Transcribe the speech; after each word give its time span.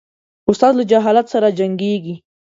استاد 0.49 0.73
له 0.77 0.83
جهالت 0.91 1.25
سره 1.33 1.47
جنګیږي. 1.59 2.15